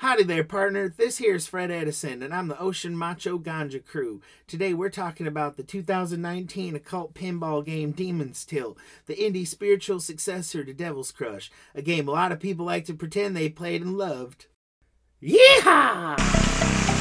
[0.00, 0.90] Howdy there, partner.
[0.90, 4.20] This here is Fred Edison, and I'm the Ocean Man Games Club.
[4.46, 10.64] Today we're talking about the 2019 occult pinball game Demon's Tilt, the indie spiritual successor
[10.64, 13.96] to Devil's Crush, a game a lot of people like to pretend they played and
[13.96, 14.48] loved.
[15.22, 16.95] Yeehaw!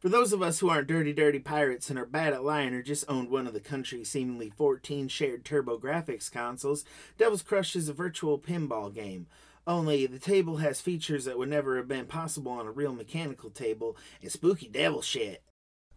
[0.00, 2.80] For those of us who aren't dirty, dirty pirates and are bad at lying or
[2.80, 6.86] just owned one of the country's seemingly 14 shared TurboGrafx consoles,
[7.18, 9.26] Devil's Crush is a virtual pinball game.
[9.66, 13.50] Only the table has features that would never have been possible on a real mechanical
[13.50, 15.42] table and spooky devil shit.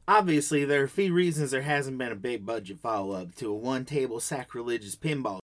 [0.05, 3.49] Obviously, there are a few reasons there hasn't been a big budget follow up to
[3.49, 5.39] a one table sacrilegious pinball.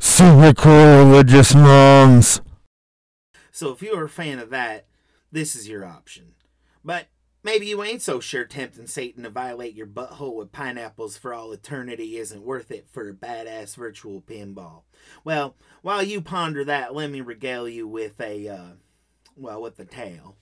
[0.00, 2.40] Super cool religious moms.
[3.52, 4.86] So if you are a fan of that,
[5.30, 6.34] this is your option.
[6.84, 7.06] But
[7.42, 11.52] maybe you ain't so sure tempting Satan to violate your butthole with pineapples for all
[11.52, 14.82] eternity isn't worth it for a badass virtual pinball.
[15.24, 18.70] Well, while you ponder that, let me regale you with a, uh,
[19.36, 20.36] well, with a tale.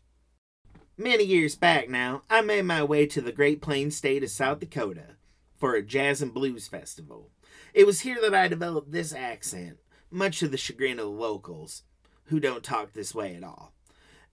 [0.96, 4.60] Many years back now, I made my way to the Great Plains state of South
[4.60, 5.16] Dakota
[5.56, 7.30] for a jazz and blues festival.
[7.72, 9.78] It was here that I developed this accent,
[10.10, 11.84] much to the chagrin of the locals,
[12.24, 13.72] who don't talk this way at all.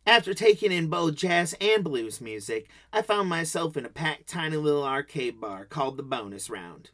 [0.07, 4.55] After taking in both jazz and blues music, I found myself in a packed, tiny
[4.55, 6.91] little arcade bar called the Bonus Round.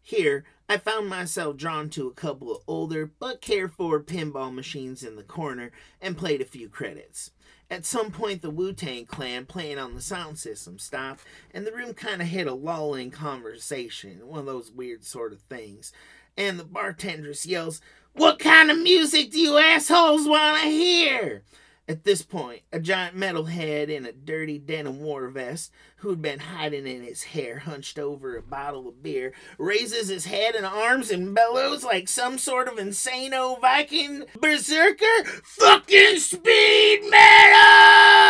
[0.00, 5.02] Here, I found myself drawn to a couple of older but cared for pinball machines
[5.02, 7.32] in the corner and played a few credits.
[7.70, 11.22] At some point, the Wu Tang Clan playing on the sound system stopped,
[11.52, 15.34] and the room kind of hit a lull in conversation, one of those weird sort
[15.34, 15.92] of things.
[16.34, 17.82] And the bartendress yells,
[18.14, 21.42] What kind of music do you assholes want to hear?
[21.88, 26.84] At this point, a giant metalhead in a dirty denim war vest, who'd been hiding
[26.84, 31.32] in his hair hunched over a bottle of beer, raises his head and arms and
[31.32, 35.24] bellows like some sort of insano Viking berserker.
[35.44, 38.26] Fucking speed metal!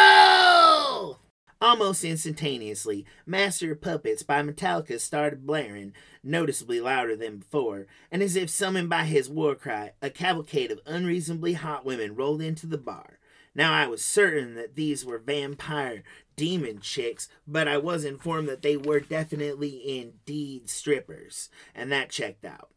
[1.58, 8.36] Almost instantaneously, Master of Puppets by Metallica started blaring, noticeably louder than before, and as
[8.36, 12.76] if summoned by his war cry, a cavalcade of unreasonably hot women rolled into the
[12.76, 13.18] bar.
[13.56, 16.02] Now I was certain that these were vampire
[16.36, 22.44] demon chicks, but I was informed that they were definitely indeed strippers, and that checked
[22.44, 22.68] out.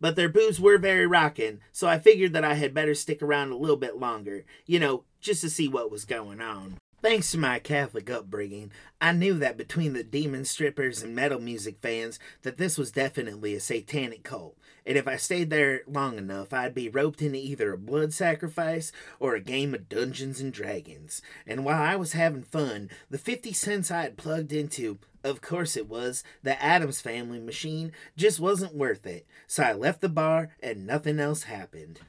[0.00, 3.50] But their boobs were very rockin', so I figured that I had better stick around
[3.50, 6.76] a little bit longer, you know, just to see what was going on.
[7.00, 11.76] Thanks to my Catholic upbringing, I knew that between the demon strippers and metal music
[11.80, 14.56] fans that this was definitely a satanic cult.
[14.84, 18.90] And if I stayed there long enough, I'd be roped into either a blood sacrifice
[19.20, 21.22] or a game of Dungeons and Dragons.
[21.46, 25.76] And while I was having fun, the 50 cents I had plugged into, of course
[25.76, 29.24] it was, the Addams Family machine, just wasn't worth it.
[29.46, 32.00] So I left the bar and nothing else happened.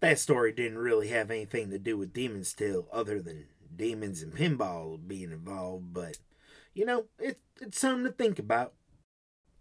[0.00, 4.34] That story didn't really have anything to do with Demon's Tilt other than demons and
[4.34, 6.18] pinball being involved, but
[6.74, 8.74] you know, it, it's something to think about.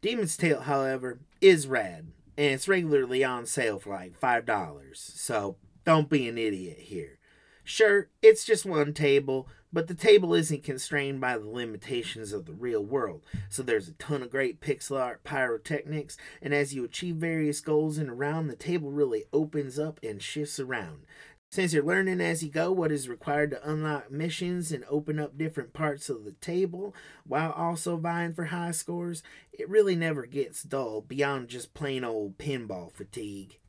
[0.02, 6.10] Demon's Tilt, however, is rad, and it's regularly on sale for like $5, so don't
[6.10, 7.18] be an idiot here.
[7.64, 12.54] Sure, it's just one table, but the table isn't constrained by the limitations of the
[12.54, 13.24] real world.
[13.50, 17.98] So there's a ton of great pixel art pyrotechnics, and as you achieve various goals
[17.98, 21.06] in a round, the table really opens up and shifts around.
[21.50, 25.38] Since you're learning as you go what is required to unlock missions and open up
[25.38, 26.94] different parts of the table
[27.26, 32.38] while also vying for high scores, it really never gets dull beyond just plain old
[32.38, 33.60] pinball fatigue.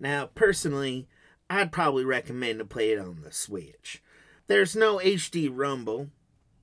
[0.00, 1.06] Now, personally,
[1.48, 4.02] I'd probably recommend to play it on the Switch.
[4.48, 6.08] There's no HD rumble,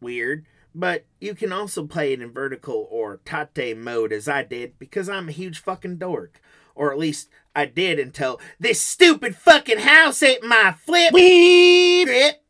[0.02, 0.46] weird,
[0.76, 5.08] but you can also play it in vertical or tate mode as I did because
[5.08, 6.42] I'm a huge fucking dork.
[6.76, 12.44] Or at least I did until this stupid fucking house ate my Flip Grip.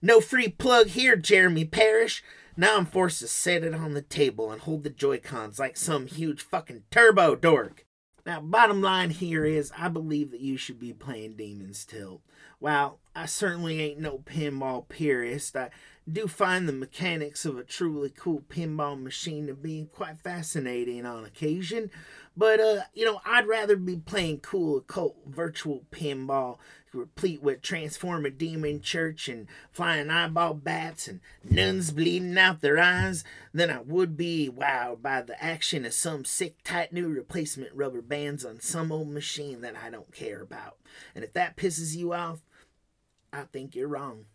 [0.00, 2.22] No free plug here, Jeremy Parish.
[2.56, 6.06] Now I'm forced to set it on the table and hold the Joy-Cons like some
[6.06, 7.86] huge fucking turbo dork.
[8.24, 12.22] Now, bottom line here is, I believe that you should be playing Demon's Tilt.
[12.60, 15.70] While I certainly ain't no pinball purist, I
[16.10, 21.24] do find the mechanics of a truly cool pinball machine to be quite fascinating on
[21.24, 21.90] occasion.
[22.36, 26.58] But, uh, you know, I'd rather be playing cool occult virtual pinball
[26.92, 33.24] replete with transforming demon church and flying eyeball bats and nuns bleeding out their eyes
[33.54, 38.02] than I would be wowed by the action of some sick, tight new replacement rubber
[38.02, 40.76] bands on some old machine that I don't care about.
[41.14, 42.40] And if that pisses you off,
[43.32, 44.26] I think you're wrong.